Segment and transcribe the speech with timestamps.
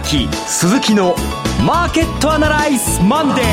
[0.00, 1.14] 崎鈴木の
[1.64, 3.44] マーケットアナライズマンデー。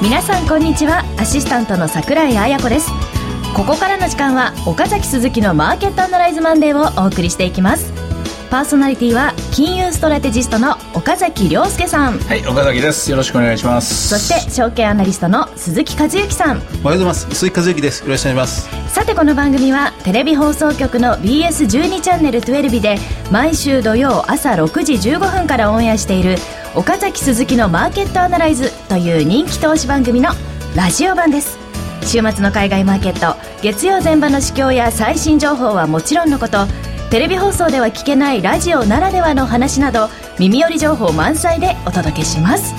[0.00, 1.04] 皆さんこんにちは。
[1.18, 2.90] アシスタントの桜井彩子です。
[3.54, 7.92] ここからの時間は岡崎鈴木のマーケットアナライズマンデーをお送りしていきます。
[8.50, 12.18] パーソナリティは金融ストラテジストの岡崎亮介さん。
[12.18, 13.10] はい岡崎です。
[13.10, 14.08] よろしくお願いします。
[14.08, 16.56] そして証券アナリストの鈴木和之さん。
[16.56, 17.28] おはようございます。
[17.30, 18.02] 鈴木和之です。
[18.04, 18.94] よろしくお願いします。
[18.94, 22.96] さてこの番組はテレビ放送局の BS12 チャンネル12で
[23.30, 26.36] 毎週土曜朝6時15分からオンエアしている
[26.74, 30.30] 岡崎鈴木のマーケットアナライズという人気投資番組の
[30.74, 31.58] ラジオ版です。
[32.02, 36.66] 週末の海外マーケット月曜前場の市況や最新情報はもちろんのこと
[37.10, 42.74] テレビ放送では聞けないラジオならではの話など耳寄り情報満載でお届けします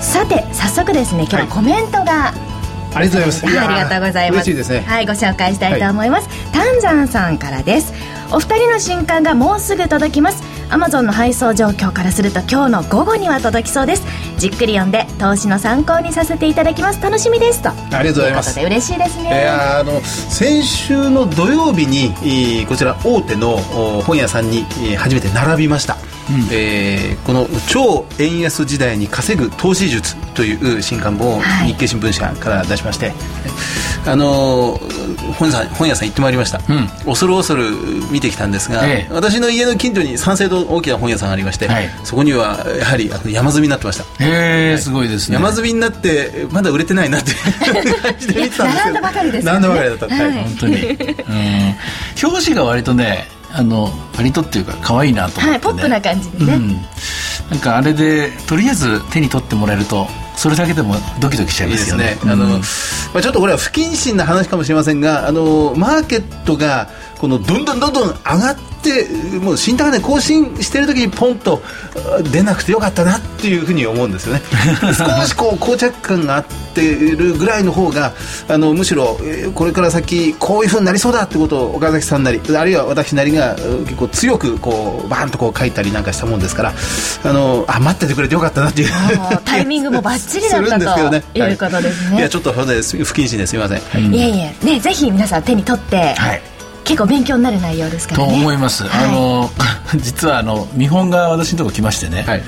[0.00, 2.54] さて早速ですね今日コメントが、はい
[2.94, 3.58] ありがとうございます。
[3.58, 4.50] ありがとうございます。
[4.50, 4.80] 嬉しいですね。
[4.82, 6.28] はい、ご紹介したいと思います。
[6.28, 7.92] はい、丹山さんからです。
[8.30, 10.44] お二人の新刊がもうすぐ届きます。
[10.70, 14.02] アマゾンの配送状況からすると今日の午後には届きそうです。
[14.38, 17.00] じっくり読んで投資の参考にさせていただきます。
[17.00, 17.70] 楽しみですと。
[17.70, 18.60] ありがとうございます。
[18.60, 23.56] 嬉しいですね、えー、あの先週の土曜日にこちら大手の
[24.02, 24.64] 本屋さんに
[24.96, 25.96] 初めて並びました。
[26.30, 33.14] うん、えー、この超円安時代に稼ぐ投資術という新刊本を日経新聞社から出しまして、はい、
[34.06, 34.78] あの
[35.38, 37.70] 本屋さん本屋さん行ってまいりました、うん、恐る恐る
[38.10, 44.24] 見てきたんですが、ええ、私の家の近所に三省堂大きな本屋さんがありまして、はい、そこにはやはり山積みになってました。
[44.24, 45.36] へえ、はい、すごいですね。
[45.36, 48.90] 山積みになってまだ売れてないなっていう感じで見てたんですけど。
[48.90, 50.96] 並んだばかりです、ね、並んだばかりだった、はい、本当に、うん、
[52.22, 56.68] 表紙が割とねあの割とっていうか可愛いなと思って、ね、はい、ポップな感じでね、うん、
[57.50, 62.18] なんかあれでとりあえず手に取ってもらえるとそれだけでもドキドキしちゃいますよね。
[62.22, 62.58] いいねあの、うん、ま
[63.16, 71.62] あ、ちょっとこれは不謹慎な話かもしれませんが、あのマーケットがこのどんどんどんどん上がってもう新高値更新してる時にポンと
[72.30, 74.42] 出なくてよかったなっていうふうに思うんですよね。
[74.96, 78.12] 少しこう膠着感があってるぐらいの方が
[78.48, 79.18] あのむしろ
[79.54, 86.74] これから先こういうふうになりそうだってことを岡崎さんなりあるいは私なりが結構強くこうバーンとこう書いたりなんかしたもんですから
[87.24, 88.90] あのあ待っててくれてよかったなっていう。
[89.44, 91.40] タイミングもばっちりだったと、 ね、い。
[91.40, 94.54] うことですね、い、やちょっと不謹慎ですみません、はい、いえいえ。
[94.62, 96.53] ねぜひ皆さん手に取って、はい
[96.84, 98.32] 結構勉強になる内容ですからね。
[98.32, 98.84] と思います。
[98.84, 99.50] はい、あの
[99.96, 102.42] 実はあの見本が私のところ来ましてね、はい、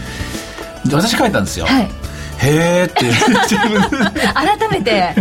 [0.92, 1.66] 私書いたんですよ。
[1.66, 1.90] はい
[2.38, 3.04] へえって。
[4.34, 5.14] 改めて。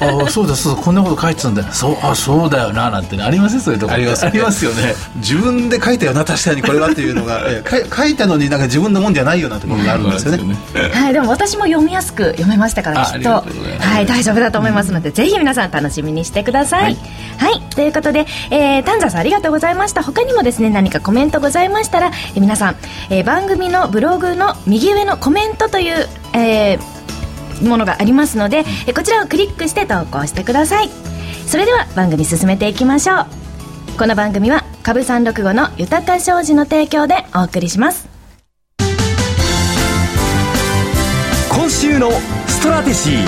[0.00, 1.72] あそうだそうだこんなこと書いてたんだ。
[1.72, 3.92] そうあそうだよななんて、ね、ありませんそういうとこ。
[3.92, 4.94] あります、ね、ありますよね。
[5.16, 7.46] 自分で書いたよな確かにこれはっていうのが。
[7.94, 10.38] 書いたのになんか自分のもんじゃないようなところがあるんですよね。
[10.38, 10.56] ね、
[10.92, 13.30] はいでも私も読みやすく読めましたからきっと。
[13.30, 16.96] はい大丈夫だと思いますので、ぜひ皆さん楽しみにしてください、はい、
[17.38, 20.02] はい、ということで、えー、丹沢さんありがとうございました。
[20.02, 22.76] 他にもですね何かコメントございましたら、えー、皆さん、
[23.10, 30.90] えー、番組のブログの右上のコメントというえー、ものがありますので、えこちらをクリックして投稿してください。
[31.46, 33.26] それでは番組進めていきましょう。
[33.98, 38.06] この番組は株三六五の豊か商事の提供でお送りします。
[41.50, 42.10] 今週の
[42.46, 43.24] ストラテジー。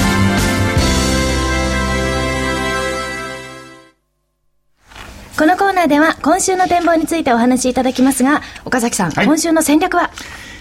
[5.36, 10.10] このコーナーでは今週の展望についてお話しいただきますが岡崎さん、はい、今週の戦略は？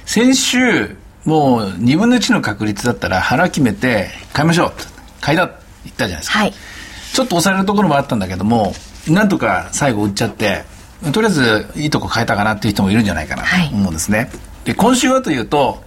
[0.05, 0.95] 先週
[1.25, 4.71] もう2分の1の確率だったら腹決めて買いましょう
[5.21, 6.53] 買いだって言ったじゃないですか、はい、
[7.13, 8.73] ちょっと押されるところもあったんだけども
[9.07, 10.63] なんとか最後売っちゃって
[11.13, 14.29] とりあえずいいとこ買えたかなっていう人もいるんじゃないかなと思うんですね、はい、
[14.65, 15.83] で今週はというと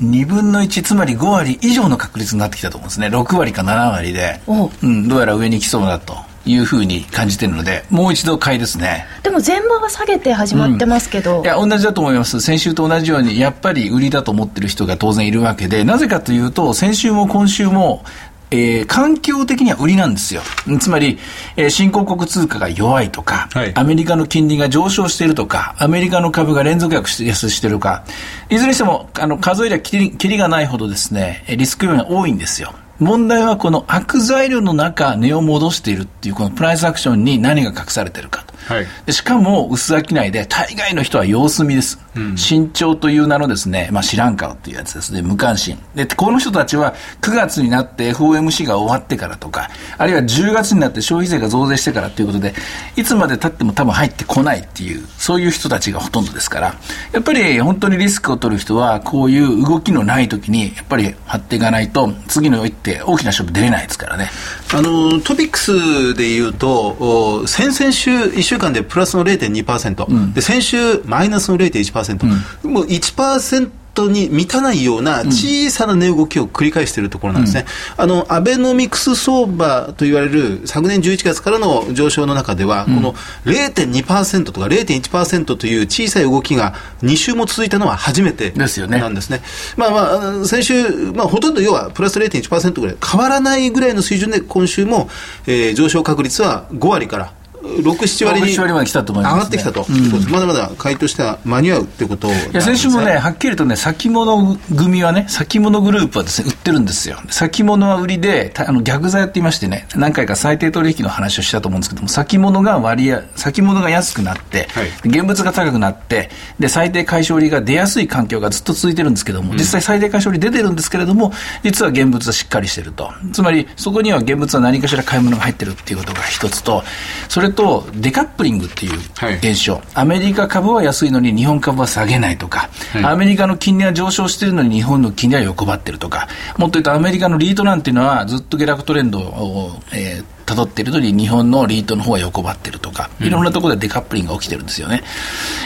[0.00, 3.08] 2分の1つまり5割以上の確率になってきたと思うんですね。
[3.08, 4.86] 6割か7割で、う。
[4.86, 6.16] ん、どうやら上に来そうだと
[6.48, 9.06] いうふうに感じてるので、もう一度買いですね。
[9.22, 12.40] でも前場は下げて始まってますけど、うん、いや、同じだと思います。
[12.40, 18.04] 先週と同じように、やっぱり売りだと思ってる人が当然いるわけで、なぜかというと、先週も今週も、
[18.50, 20.40] えー、環境的には売りなんですよ。
[20.80, 21.18] つまり、
[21.56, 28.04] えー、新興国通貨が弱いとか、はい、アメリカの金利が上昇しているとか、アメリカの株が連続安しているか、
[28.48, 32.72] いずれにしても、あの、数えりゃきりきりがないほどですね、リスク要因が多いんですよ。
[33.00, 38.74] 問題はこの悪材料の中、値を戻しているっていう、このプライスアクションに何が隠されてるかと。
[38.74, 42.00] はい、しかも、薄商いで、大概の人は様子見です。
[42.18, 45.12] うん、慎重という名のですね、まあ、知らん顔っていうやつです。
[45.12, 45.78] ね、無関心。
[45.94, 52.54] で、この人たちは9月になって FOMC が終わってからとか、あるいは10月になって消費税が増税してからということで、
[52.96, 56.74] いつまで経っても多分入ってこないっていう、そういう人たちがほとんどですから、
[57.12, 64.30] やっぱり本当にリスクを取る人は、こういう動きのない時に、やっぱり張っていかないと、次の一手、大きな勝負出れないですからね。
[64.74, 77.64] あの、トピックスで言うと、先々週1週間でプラスの0.2%、うん、で先週マイナスの0.1%、うん、もう1%トに満たないような小さな値動きを繰り返しているところなんですね、
[77.96, 83.12] うん、あのアベノミクス相場と言われる昨年11月からの上昇の中では、うん、この
[83.44, 89.38] 0.2%とか0.1%という小さい動きが2週も続いたのは初めてなんですね。
[89.38, 89.42] すね
[89.76, 95.08] まあまあ、先週、まあ、ほとんど要はプラス0.1%ぐらい変わらないぐらいの水準で今週も、
[95.46, 97.32] えー、上昇確率は5割から
[97.76, 107.18] 6、7割に割まで来たと思います、ね、上がってきたと、うん、まだまだ買いとしては間に合うってこといや先週もね、はっきりとね、先物組はね、先物グループはですね、売ってるんですよ。
[107.30, 121.32] 先物は売りで、あの逆座やって言いましてね、何回か最低取引の話をしたと思うんですけども、先物が割合、先物が安くなって、はい、現物が高くなって、で、最低解消利が出やすい環境がずっと続いてるんですけども、実際最低解消利出てるんですけれども、
[121.62, 123.12] 実は現物はしっかりしてると。
[123.32, 126.82] つまり、そこには現物は何かしら買い物が入ってるっていうことが一つと、
[127.28, 127.57] それと、
[127.94, 128.98] デカップリングっていう
[129.38, 145.02] 現象、はい、アメリカ株は安いのに日本株は下げないとか、はい、アメリカの金利は上昇してるのに日本の金利は横ばってるとか、もっと言うとアメリカのリートなんていうのはずっと下落トレンドを、えー辿っているのに日本のリートの方が横ばってるとか、いろんなところでデカップリングが起きてるんですよね。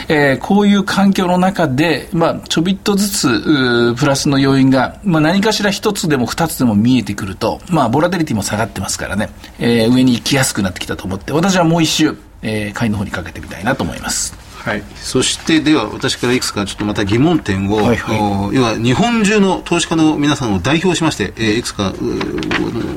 [0.09, 14.42] うん、えー、こういう環境の中で、まあ、ちょびっとずつ、プラスの要因が、まあ、何かしら一つでも二つでも見えてくると、まあ、ボラテリティも下がってますからね、えー、上に行きやすくなってきたと思って、私はもう一周、えー、買いの方にかけてみたいなと思います。
[14.63, 21.93] はい、そしてでは私からいくつかちょっとまた疑問点を、はいはい、要は日本中の投資家の皆さんを代表しまして、えー、いくつか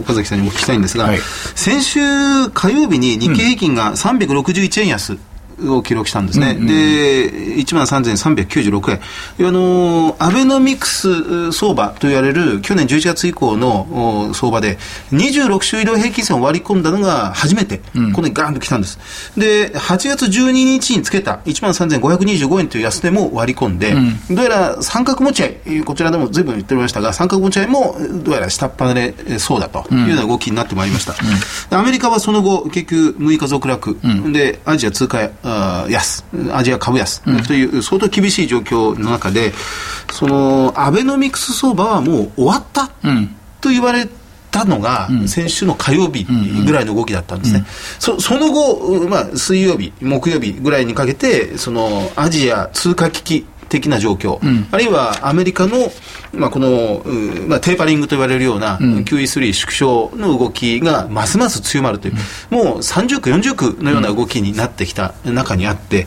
[0.01, 2.01] 岡崎さんにお聞きしたいんですが、はい、先週
[2.51, 5.21] 火曜日に日経平均が361円安、うん
[5.65, 6.75] を記録したんですね、うんうん、で
[7.57, 14.79] 1万3396円、あのアベノミクス相場と言われる去年11月以降の相場で、
[15.13, 18.99] 26週移動平均線を割り込んだのが初めて、うん、ここにガーンと来たんです。
[19.37, 31.15] で、8月12日につけた1万3525円という安値も割り込んで、うん、どうやら三角持ち合い、こちらでもずいぶん言っておりましたが、三角持ち合いもどうやら下っ端でそうだというような動きになってまいりました。
[31.77, 33.99] アメリカはその後、結局6日続落、
[34.33, 35.31] で、アジア通貨
[35.89, 37.23] 安、アジア株安。
[37.47, 39.53] という相当厳しい状況の中で、
[40.13, 42.89] そのアベノミクス相場はもう終わった
[43.61, 44.09] と言われ
[44.51, 46.25] たのが、先週の火曜日
[46.65, 47.65] ぐらいの動きだったんですね。
[47.99, 55.91] そその後、まあ、水曜日、木曜日ぐらいにかけて、そのアジア通貨危機的な状況、うん、あるいはアメリカの、
[56.33, 57.03] まあ、この、
[57.47, 62.15] まあ、テーパリングと言われるような、うん、QE3 縮小の動きがますます強まるという、
[62.53, 66.07] うん、もう30区、40区のような動きになってきた中にあって、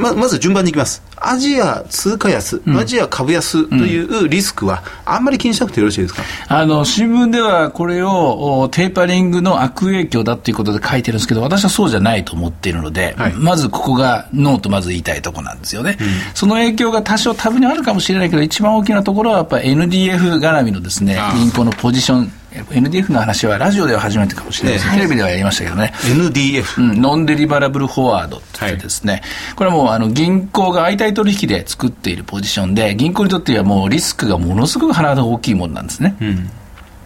[0.00, 1.02] ままず順番にいきます。
[1.16, 15.98] アジア通貨安、アジア株安というリスクは、あんまり気にしなくてよろしいですか、あの新聞ではこれをテーパリングの悪影響だということで書いてるんですけど、私はそうじゃないと思っているので、はい、まずここがノーとまず言いたいところなんですよね。
[16.00, 25.92] うん、その影響が多少多分にあるかもしれないけど、一番大きなところはやっぱり NDF 絡みのですね、銀行のポジション NDF の話はラジオでは初めてかもしれないです、テレビではやりましたけどね。
[26.02, 29.22] NDF、うん、ノンデリバラブルフォワードってですね、はい、
[29.56, 36.16] これはもうあの銀行が相対取引で作っているポジションで、銀行にとってはもうリスクがものすごく鼻が大きいものなんですね。
[36.20, 36.50] うん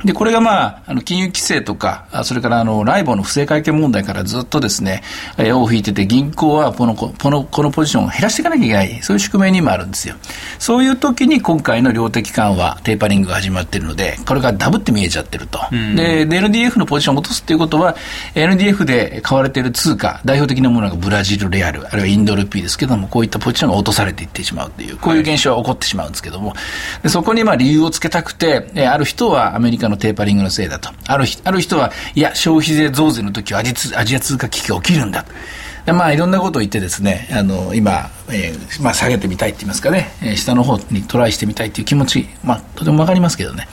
[0.04, 5.02] で、これがまあ、あの、金融規制とか、それからあの、ライボの不正会計問題からずっとですね、
[5.38, 10.16] えー、尾を引いてて、銀行はこの、この、このポジションを減らしていかなきゃいけない、そういう宿命にもあるんですよ。
[10.58, 15.58] そういう時に今回の量的緩和、テーパリングが始まっているので、これがダブって見えちゃってると。
[15.70, 17.96] で、NDF のポジションを落とすっていうことは、
[18.34, 26.54] NDF で買われている通貨、代表的なものがブラジルレアル、あるいはインドルピーですけども、こういったポジションが落とされていってしまうという、こういう現象は起こってしまうんですけども、
[27.02, 30.90] でそこにまあ理由をつけたくて、ある人はアメリカのテーパリングのせいだと。
[31.06, 35.24] あるある人は、いや、消費税増税の時はアジアジア通貨危機が起きるんだ。
[35.86, 43.68] でまあ、いろんなことを言ってですね、あの、今、えー、まあ、下げてみたいって言いますかね、えー、下の方にトライしてみたいっていう気持ち、まあ、とてもわかりますけどね。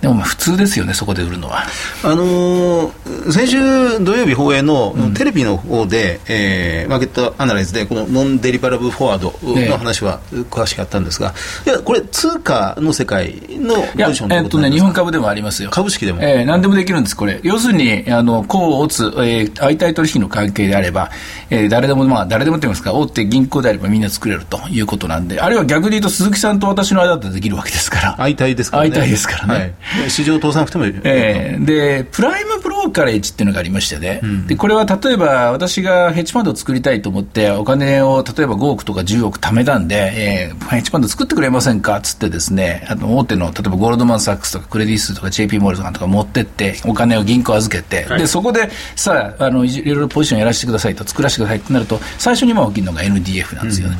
[0.00, 1.64] でもまあ普通ですよね、そこで売るのは。
[2.02, 11.34] あのー、先週土曜日放映のテレビの方で、うん、えー、マーケットアナライズで、このノンデリバラブフォワードの話は詳しかったんですが、
[11.66, 15.70] いや、これ、通貨の世界のポジションえっとね、日本株でもありますよ。
[15.70, 16.22] 株式でも。
[16.22, 17.40] えー、何でもできるんです、これ。
[17.42, 21.10] 要するに、あの、こう、打つ、えー、相対取引の関係であれば、
[21.50, 28.16] えー、誰でも、まあ、誰でもって言いますか、大手銀行であればみんな作れるということなんで、あるいは逆に言うと、鈴木さんと私の間だってできるわけですから。
[28.16, 28.90] 相対ですからね。
[28.90, 29.54] 相対ですからね。
[29.54, 29.72] はい、
[30.08, 30.94] 市場通さなくてもいい。
[31.04, 32.49] えー、で、プライム
[32.90, 53.96] ローカレッジっていうのがありましてね、うん、でこれは例えば私がヘッジファンドを作りたいと思って、お金を例えば5億とか10億貯めたんで、えー、ヘッジファンド作ってくれませんかっつってですね、あの大手の例えばゴールドマン・サックスとかクレディスとか JP モールドとか持ってって、お金を銀行預けて、はい、でそこでさああの、いろいろポジションやらせてくださいと、作らせてくださいってなると、最初に今起きるのが NDF なんですよね。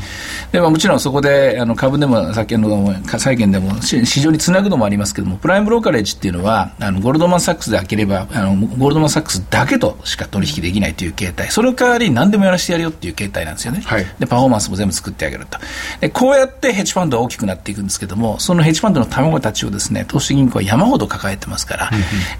[0.46, 15.58] うん、でまあ、もちろんそこであの株でも、先ほどの債券でも市場につなぐのもありますけども、プライムブローカレッジっていうのは、あのゴールドマン・サックスで開ければあの、ゴールドマン・サックスだけとしか取引できないという形態、その代わりに何でもやらせてやるよっていう形態なんですよね、はい、でパフォーマンスも全部作ってあげると。
[16.00, 21.90] で、こうやってヘッジファンドは大きくなっていくんですけども、そのヘッジファンドの卵たちをですね投資銀行は山ほど抱えてますから、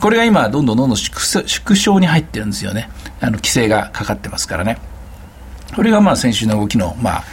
[0.01, 1.45] これが今、どんどんどんどん縮
[1.77, 2.89] 小に入ってるんですよね、
[3.21, 4.79] あの規制がかかってますからね。
[5.77, 7.25] これがまあ先週の動きの、まあ、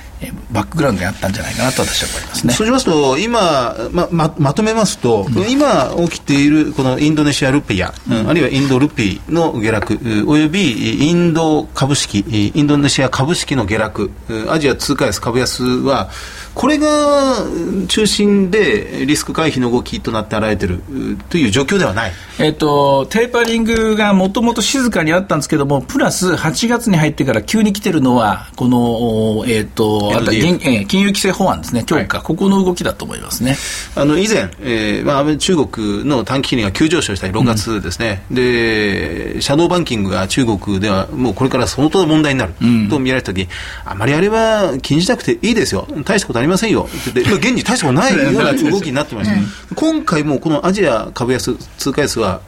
[0.51, 2.53] バックグラウンドにあったんじゃないかなと私は思いますね。
[2.53, 14.11] そうしますと、今、まままとめますと、うん、今起きているこのインドネシアルピア、うん、あるいはインドルピーの下落、およびインド株式、インドネシア株式の下落、
[14.49, 16.09] アジア通貨安、株安は、
[16.57, 17.45] これが
[17.87, 20.81] 中心でリスク回避の動きとなって現れている
[21.29, 22.11] という状況ではない。
[22.39, 33.55] えっと、テーパリングがもともと静かにあったんですけども、プラス8月に入ってから急に来てるのは、この、えっと、あと金金融規制法案ですね、強化、はい、ここの動きだと思いますね。
[33.95, 42.53] あの以前、えーまあ、中国の短期金利が急上昇した6月ですね、うん、で、シャドーバンキングが中国ではもうこれから相当問題になる
[42.89, 43.47] と見られたとき、うん、
[43.85, 46.87] あまりあれは気にしなくていいですよ、大したことありりませんよ。
[46.89, 52.41] って言って、現に大したことないような動きになってました、今回もこのアジア株安、通貨安は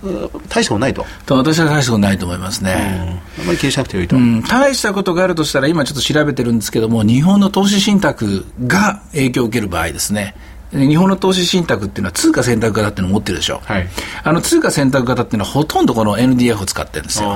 [0.50, 1.06] 大したことないと。
[1.25, 3.22] と私は大したことないと思いますね。
[3.39, 10.36] あまり気にしなくてよいと、うん、大したことがあるとしたら、今ちょっと調べてるんですけども、日本の投資信託が影響を受ける場合ですね。
[10.72, 13.88] 日本の投資信託っていうのは通貨選択型っていうのを持ってるでしょ、はい、
[14.24, 17.29] あの通貨選択型っていうのはほとんどこの NDF を使ってるんですよ。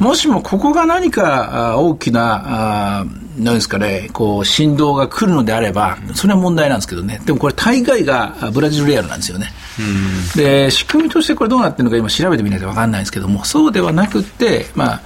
[0.00, 3.04] もしもここが何か大きな、あ
[3.38, 9.52] なんですかね、こう振動が来るのであれば、それは問題なんですけどね、でもこれ大概がブラジルレアルなんですよね。
[10.36, 15.00] で仕組みとしてこれどうなってるのか今調べてみないと分かんないんですけどもそうではなくて、まあ、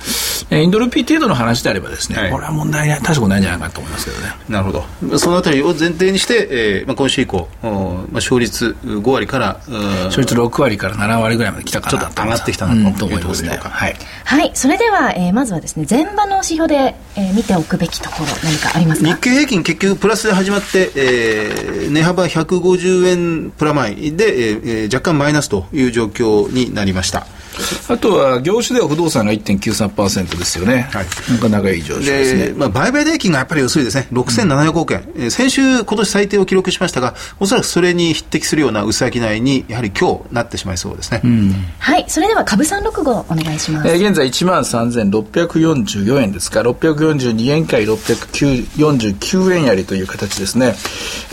[0.51, 4.33] インドルピー程度の話であればですね、はい、これは問題ない大したことないんじゃないかと思いますけどね。
[4.49, 5.19] なるほど。
[5.19, 7.73] そのあたりを前提にして、えーまあ、今週以降、まあ、
[8.13, 9.61] 勝率5割から
[10.05, 19.09] 勝率6割から7割ぐらいまで来たかなちょっと上がってきたなと思いますね、はい、はい、それでは、えー、まずはですね前場の指標で、えー、見ておくべきところ何かありますか？
[19.09, 27.27] 日経平均結局プラスで始まって、えー、値幅150円プラマイで、えーえー、若干マイナスという状況になりました。
[27.89, 32.55] あとは業種では不動産が1.93%ですよね、はい、なかなかいい上昇ですね。
[32.57, 41.21] まあ、売買代金がやっぱり薄いですね、6700億円、うん、先週、今年最低を記録しましたが、おそらくそれに匹敵するような薄商いに、やはり今日なってしまいそうですね。
[41.25, 43.89] うん、はい、それでは株三六五お願いします。
[43.89, 50.75] えー、現在1万3644円ですか、642円回649円やりという形ですね。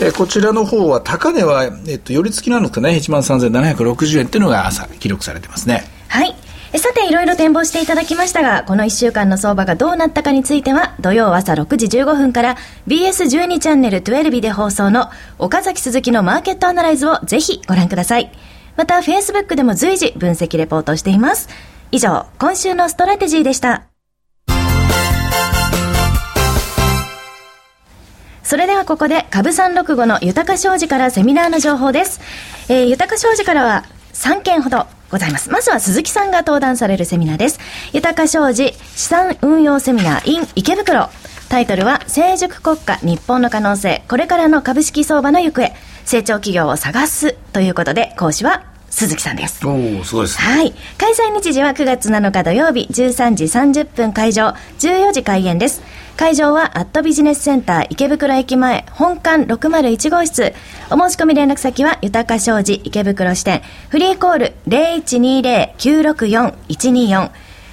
[0.00, 5.93] えー、こちらの方は、高値は、えっと、寄り付きなのかね、1万3760円というのが朝、記録されてますね。
[6.14, 6.78] はい。
[6.78, 12.56] さていろいろ展望していただきましたがこの1週間の相場がどうなったかについては土曜朝6時15分から
[12.86, 18.30] BS12 チャンネル12で放送の岡崎鈴木のマーケットアナライズをぜひご覧ください。
[18.76, 21.48] また Facebook でも随時分析レポートしています。
[21.90, 23.86] 以上今週のストラテジーでした。
[28.44, 32.20] それではここで株365の豊か商事からセミナーの情報です。
[32.68, 35.50] えー、豊か商事からは3件ほどございます。
[35.50, 37.60] まずは鈴木さんが登壇されるセミナーです。
[37.92, 41.10] 豊か商事資産運用セミナー in 池袋。
[41.48, 45.72] タイトルは成熟国家日本の可能性これからの株式相場の行方
[46.04, 49.66] 成長企業を探すということで講師は鈴木さんです。
[49.66, 50.72] おお、すごいです、ね、はい。
[50.98, 55.82] 開催日時は9月7日土曜日13時30分会場、14時開演です。
[56.16, 60.54] 会場はアットビジネスセンター池袋駅前本館601号室。
[60.92, 63.62] お申し込み連絡先は豊か商事池袋支店。
[63.88, 67.30] フリーコール0120-964-124。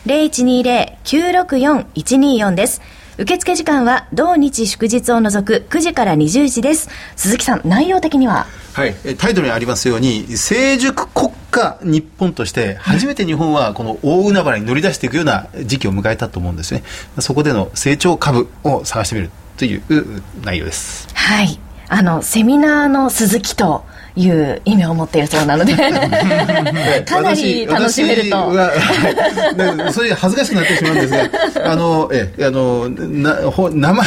[0.07, 2.81] 0120-964-124です。
[3.21, 6.89] 受付時間は同日祝日を除く9時から20時です。
[7.15, 8.47] 鈴木さん内容的には？
[8.73, 16.81] はい、タイトルにありますように成熟国家日本として初めて日本はこの大海原に乗り出していくような時期を迎えたと思うんですね。
[17.19, 19.83] そこでの成長株を探してみるという
[20.43, 21.07] 内容です。
[21.13, 21.59] はい。
[21.89, 25.73] あのセミナーの鈴木という意味を持っているそうなので
[27.05, 28.37] かなり楽しめると。
[28.37, 31.09] はい、そういう恥ずかしくなってしまうんです
[31.59, 34.03] が、あの、え、あの、な、ほ、生、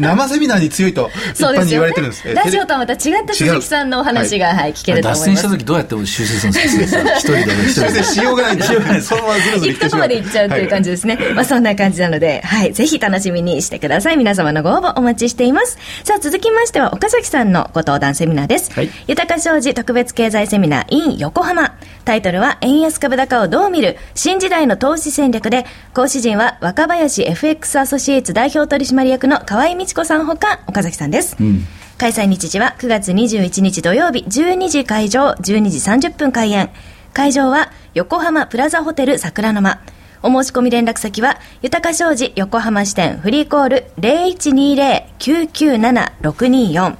[0.00, 2.34] 生セミナーに強いと、一般に言われてるんです。
[2.34, 5.26] ラジオとはまた違った鈴木さんのお話が、はい、聞けると思います。
[5.26, 8.02] 脱線した時どうやって修正するんですか一人で一人で。
[8.12, 9.02] しようがないんで、しようがない。
[9.02, 11.18] そのままずるずる行くとこまで行っちゃうという感じですね。
[11.34, 14.16] まあそんな感じなので、はい、ぜひ楽しみにしてください。
[14.16, 15.78] 皆様のご応募お待ちしています。
[16.04, 18.72] さあ続きましては、岡崎さんのご登壇セミナーです。
[18.72, 21.76] はい、豊か商事特別経済セミナー in 横浜。
[22.06, 23.98] タイトルは、円安株高をどう見る？
[24.14, 31.36] 新時代の投資戦略で、講師陣は若林 FX アソシエイツ代表取締役の河合美智子さんほか、岡崎さんです。
[31.38, 31.66] うん。
[31.98, 35.76] 開催日時は9月21日土曜日12時会場12時
[36.08, 36.70] 30分開演。
[37.12, 39.82] 会場は横浜プラザホテル桜の間
[40.22, 46.96] お申し込み連絡先は豊か商事横浜支店フリーコール0120-997-624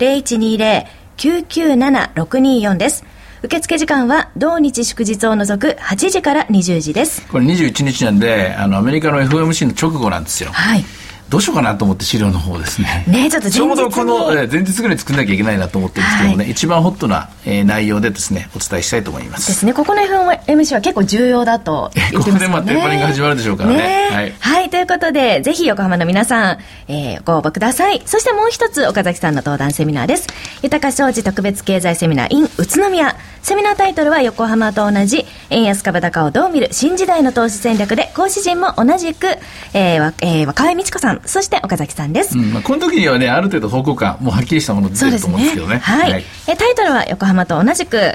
[0.00, 3.04] 0120 997624です。
[3.42, 7.26] 受付時間は同日祝日を除く8時から20時です。
[7.28, 10.50] これ21日なんで、あの、アメリカの FOMC の直後なんですよ。
[10.50, 10.84] はい。
[11.28, 13.04] どうしようかなと思って資料の方ですね。
[13.08, 19.48] ねちょっとちょうどこの、えー、前日ぐらい作んなきゃいけないなと思ってるんですけどもね、はい、一番ホットな、えー、内容でですね、お伝えしたいと思います。
[19.48, 22.32] ですね、ここの FOMC は結構重要だと言ってますね。
[22.32, 23.76] ここでまあテーパリング始まるでしょうからね。
[23.76, 28.02] ねはい、はい、ということで、ぜひ横浜の皆さん、えー、ご応募ください。
[28.04, 30.26] そしてもう一つ、岡崎さんの登壇セミナーです。
[30.62, 33.16] 豊か商事特別経済セミナー in 宇都宮。
[33.44, 39.26] セミナータイトルは横浜と同じ、円安株高をどう見る新時代の投資戦略で、講師陣も同じく、
[39.74, 42.38] えーえー、若井美智子さん、そして岡崎さんです。
[42.38, 45.74] うん、まあ、この時にはね、ある程度方向感、もうはっきりしたもの出てると思うんですけどね。
[45.74, 48.14] ねはい、はい、えタイトルは横浜と同じく、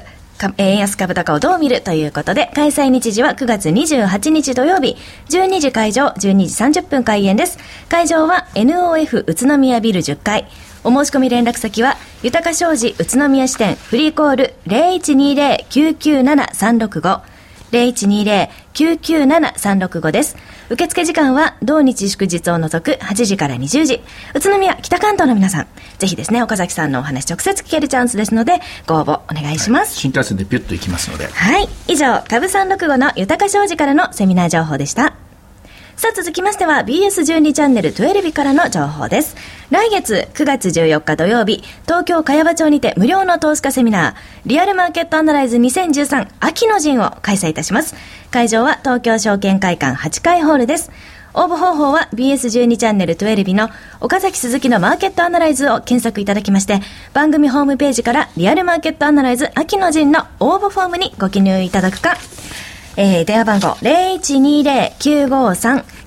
[0.57, 4.95] 円安株高をどう見るということで、開催日時は9月28日土曜日、
[5.29, 7.57] 12時会場、12時30分開演です。
[7.89, 10.47] 会場は NOF 宇都宮ビル10階。
[10.81, 17.38] お申し込み連絡先は、豊か商事宇都宮支店フリーコール0120-997-365。
[17.71, 20.35] 0120-997-365です。
[20.69, 24.01] 受付時間は同日祝日を除く8時から20時。
[24.35, 29.95] 宇都宮、北関東の皆さん、ぜひですね、岡崎さんのお話直接聞けるチャンスですので、ご応募お願いします。
[29.95, 31.27] はい、新幹線でピュッと行きますので。
[31.27, 31.69] はい。
[31.87, 35.28] 以上、株365の豊か商事からのセミナー情報でした。
[35.99, 39.35] さあ続きましては BS12 チャンネル12日からの情報です。
[39.69, 44.13] 来月9月14日土曜日、東京茅場町にて無料の投資家セミナー、
[44.45, 47.95] リアルマーケットアナライズ2013秋の陣を開催いたします。
[48.31, 50.89] 会場は東京証券会館8階ホールです。
[51.33, 56.79] 応募方法は BS12 チャンネル12の岡崎鈴木のマーケットアナライズを検索いただきまして、
[57.11, 62.15] 番組ホームページからリアルマーケットアナライズ秋の陣の応募フォームにご記入いただくか、
[63.01, 63.77] えー、電話番号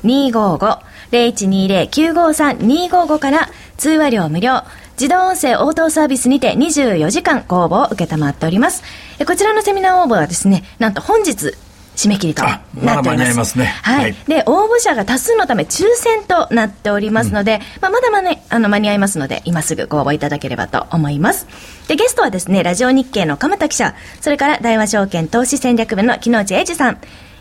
[0.02, 0.78] 0120-953-255
[1.10, 4.62] 0120-953-255から通話料無料
[5.00, 8.82] 自動音声応答サービスにて24時間ご応募を受けたまっております。
[9.26, 11.54] こちらのセミナー応募はですね、なんと本日
[11.96, 13.58] 締め切りとなっております。
[13.58, 13.66] ね。
[13.82, 14.00] はい。
[14.00, 21.46] はい、で、応募者が多数のため抽選となっておりますので、うん、まあ、まだまだ、ね、あの間に合いますので、今すぐご応募いただければと思います。
[21.88, 26.98] で、ゲストはですね、ラジオ日経の鎌田記者、それから大和証券投資戦略部の木之内英二さん、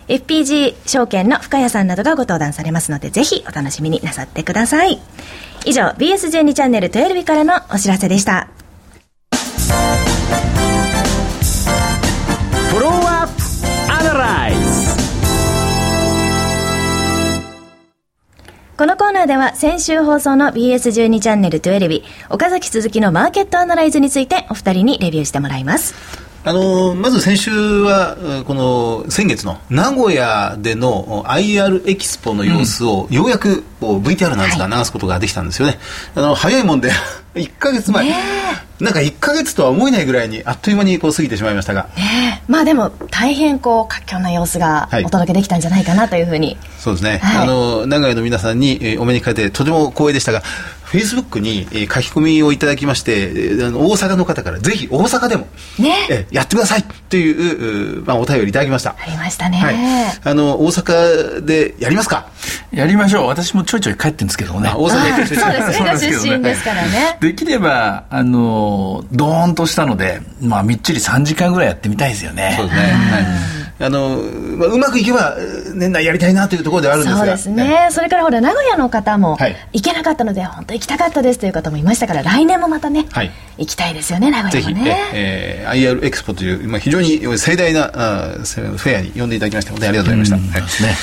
[0.08, 5.00] FPG 証券の深谷さんなどがご登壇されますので、ぜひお楽しみになさってください。
[5.66, 8.61] 以上、BS12 チャンネル12からのお知らせでした。
[19.12, 26.21] ーナーでは先週放送の BS12 チャンネル12岡崎鈴木のマーケットアナライズについてお二人にレビューしてもらいます。
[26.44, 35.78] あのまず先週は、この先月の名古屋での IR エキスポの様子を、ようやく VTR なんですが流すことができたんですよね。
[36.16, 36.92] あの早いもんで
[37.36, 38.12] 1か月前、
[38.82, 50.42] なんか1か月とは思えないぐらいにあっという間にこう過ぎてしまいましたが、ね、まあでも大変こう活況な様子がお届けできたんじゃないかなというふうに、はい、そうですね、はい、あの名古屋の皆さんに、えー、お目にかかれてとても光栄でしたが
[50.92, 55.48] フェイスブックに、えー、書き込みをいただきまして、えー、あの大阪の方からぜひ大阪でも、
[55.80, 55.96] ね。
[56.10, 58.98] えー、やってくださいという、まあ、お便りいただきました。
[59.00, 59.76] ありましたね、はい、
[60.22, 62.28] あの大阪でやりますか？
[62.74, 63.28] やりましょう。
[63.28, 64.70] 私もちょいちょい帰ってるんですけどね。
[64.76, 66.12] 大阪にそうですね。
[66.12, 72.56] 出身ですからね、できればあのドーンとしたのでまあみっちり3時間ぐらいやってみたいですよね。
[72.58, 73.26] そうですね、はい。
[73.84, 74.10] あの、
[74.58, 75.36] まあ、うまくいけば
[75.74, 77.18] 年内やりたいなというところであるんですが。
[77.20, 79.38] そうですね、ね、それからほら名古屋の方も、
[79.74, 84.98] 行けなかったので本当行きたかったですという方もいましたから来年もまたね、はい、行きたいですよね名古屋もね。
[85.14, 90.98] えー、IR エクスポという、まあ、非常に盛大なあフェアに呼んでいただきまして本当にありがとうございました、はい、ね、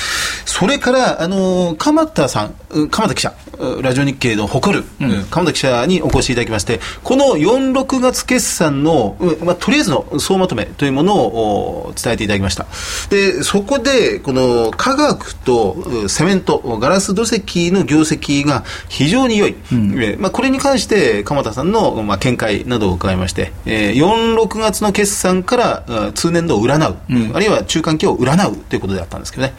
[0.45, 3.33] それからあの鎌田さん鎌田記者
[3.81, 12.65] ラジオ日経の誇る、うん、鎌田記者にお越しいただきましてこの4、6月決算の、まあ、とりあえずの総まとめというものを伝えていただきました。
[13.09, 29.53] でそこでこの化学とセメントガラス土石の業績が非常に良い、うん、えまあ、これに関して鎌田さんの、まあ、見解などを伺いまして、えー、4、6月の決算から通年度を占う、うん、あるいは中間期を占うということであったんですけどね。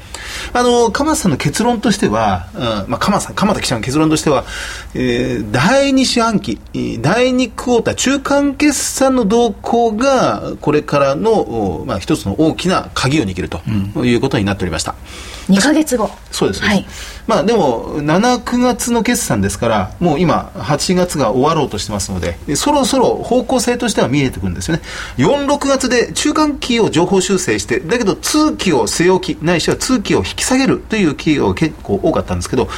[0.53, 2.61] あの鎌田さんの結論としては、うん
[2.91, 4.45] まあ、鎌田さん鎌田記者の結論としては、
[4.95, 6.59] えー、第2四半期
[7.01, 13.61] 第2クォーター中間決算の動向がこれからの、まあ、一つの大きな鍵を握ると
[14.05, 14.90] いうことになっておりました。
[15.49, 16.11] うん、2か月後。
[16.31, 16.87] そうです、はい、
[17.27, 24.83] まあでも7、9月の決算ですからもう今8月が終わろうとしてますのでそろそろ方向性としては見えてくるんですよね。
[25.19, 32.69] 4、6月で中間期を情報修正してだけど通期を据え置きないしは通期を引き下げるという企業が結構多かったんですけど、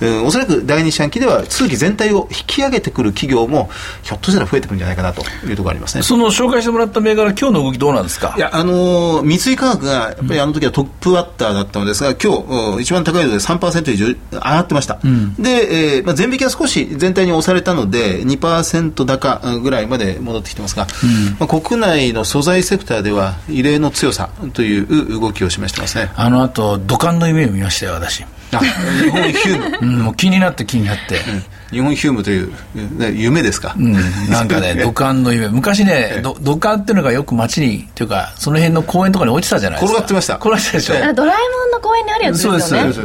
[0.00, 3.68] うん、おそらく第2四半期では通期全体を引き上げてくる企業も
[4.02, 6.02] ひょっとしたら増えてくるんじゃないかなというところありますね。
[6.02, 8.34] その紹介してもらった銘柄今日の動きどうなんですか？
[8.38, 15.50] いやあのー、三井化学がやっぱりあの時はトップバッターだったのですが今日一番高いので3%以上上がってました、うん、で、
[15.96, 26.10] えーまあ、全引きは少し全体に押されたので2%高ぐらいまで戻ってきてますが、うん、まあ、国内の素材セクターでは異例の強さという動きを示してますね。
[26.16, 28.24] あの後土管の夢を見ましたよ私。
[28.54, 32.52] あ日本ヒューム、 うん、もう気になって気になって、うん日本ヒュームという、
[32.98, 33.92] ね、夢ですか、うん、
[34.30, 35.48] なんかね 土管の夢。
[35.48, 39.98] 昔ね土管っていうのがよく街にっていうかその辺の公園とかに置いてたじゃないですか。
[39.98, 40.34] 転がってました。
[40.36, 40.94] 転がってたでしょ？
[41.14, 42.92] ドラえもんの公園にあるやつですよね。
[42.92, 43.00] そ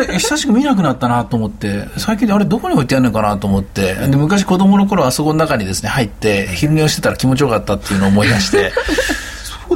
[0.00, 3.94] うです久しく見なくなったなと思って最近であれどこに置いてあるのかなと思って。
[3.94, 8.72] で昔子供の頃あそこの中にですね入って昼寝をしてたら気持ちよかったっていうのを思い出して。
[8.74, 9.27] そう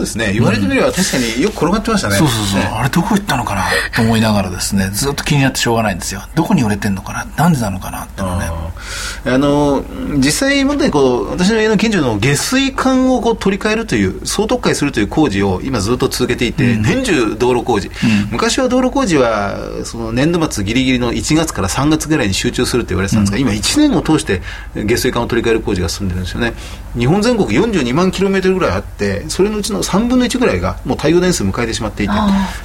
[0.02, 0.32] ですね。
[0.32, 3.64] 言われてみれば確かによく転がってましたね、そうそうそう、あれどこ行ったのかな？
[3.94, 6.22] と思いながらですねずっと気になってしょうがないんですよ。
[6.34, 7.24] どこに売れてんのかな？
[7.36, 8.04] なんでなのかな？
[8.04, 8.50] ってのね
[9.24, 9.84] あの
[10.16, 17.92] 実際問題こう私の家の近所の下水管をこう取り替えるという総特化するという工事を今ずっと続けていて、うん、年中道路工事、うん、
[18.32, 24.42] 昔は道路工事はその年度末ぎりぎりの1月から3月ぐらいに集中するって言われてたんですが、うん、今1年を通して
[24.74, 26.54] 下水管を取り替える工事が進んでるんですよね。
[26.96, 32.12] 日本全国42万キロメートルぐらいあってそれのうちの3分の1ぐらいがもう耐用年数迎えてしまっていて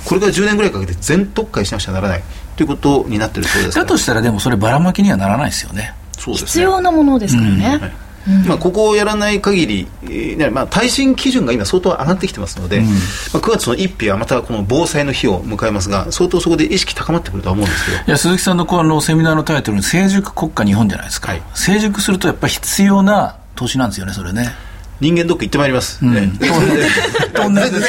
[0.06, 2.24] これから10年ぐらいかけて全特化しなくちゃならない
[2.58, 5.94] ということになってるそうですだとしたらでもそればらまきにはならないですよね
[6.26, 8.08] ね、必要なものですからね、はい。
[8.46, 17.98] まあ、ここをやらない限り、えーまあ、耐震基準が今相当上がってきてますので、うん、まあ、9月の1日はまたこの防災の日を迎えますが相当そこで意識高まってくるとは思うんですけど。
[17.98, 24.54] いや鈴木さんのこのセミナーのタイトルに「成熟国家日本」じゃないですか、はい、成熟するとやっぱり必要な投資なんですよねそれね。
[25.00, 26.04] 人間ドック行ってまいります。
[26.04, 26.90] うん、ね、 全然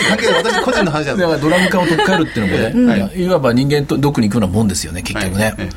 [0.08, 0.44] 関係ない。
[0.44, 5.54] 私個人の話だからドラム缶を取っ換えるっていうのもね、 はい、いわば人間とドックに行くようなもんですよね、結局ね。
[5.56, 5.68] はい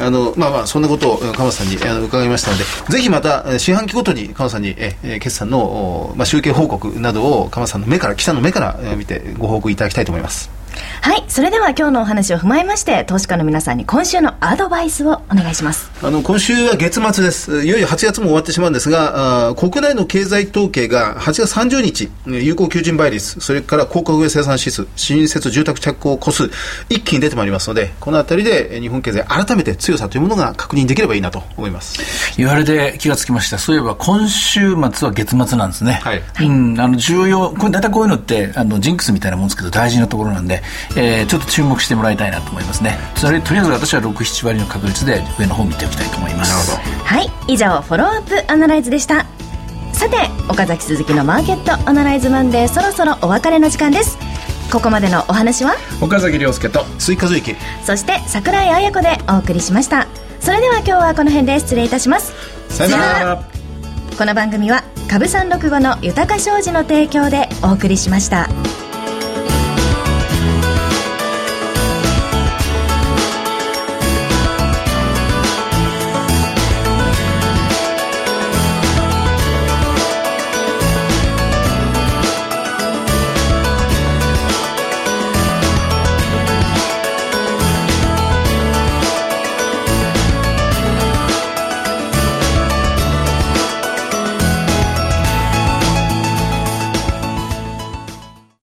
[0.00, 10.50] あのまあまあそんなことを鎌田さんにあの伺いましたのでぜひまた四半期ごとに鎌田さんにえ決算の、まあ、集計報告などを鎌田さんの目から記者の目から見てご報告いただきたいと思います。
[11.02, 17.62] はいそれでは今日のお話を踏まえまして投資家の皆さんに今週のアドバイスをお願いしますあの今週は月末です。
[17.62, 26.50] いよいよ8月も終わってしまうんですがあ国内の経済統計が8月30日有効求人倍率それから高価上生産指数新設住宅着工個数
[26.88, 32.34] 一気に出てまいりますのでこの辺りで日本経済改めて強さというものが確認できればいいなと思います。
[32.38, 33.58] 言われて気がつきました。
[33.58, 36.00] そういえば今週末は月末なんですね。
[36.02, 40.62] はい、うん、あの重要これ大体こういうのってあのジンクスみたいなもんですけど大事なところなんで
[40.96, 42.98] えー、ちょっと注目してもらいたいなと思いますね。
[43.16, 46.50] それとりあえず私は67割の確率で上の方を見ておきたいと思います。
[46.50, 47.04] なるほど。
[47.04, 47.30] はい。
[47.48, 49.26] 以上フォローアップアナライズでした。
[49.92, 50.16] さて
[50.48, 54.16] 岡崎鈴木のマーケットアナライズマンデーそろそろお別れの時間です。
[54.72, 55.74] ここまでのお話は？
[56.00, 60.06] 岡崎亮介と追加随記そして櫻井彩子でお送りしました。
[60.40, 62.32] それでは今日はこの辺で失礼いたします。
[62.68, 63.44] さよなら。
[64.16, 68.48] この番組は株三六五の豊か商事の提供でお送りしました。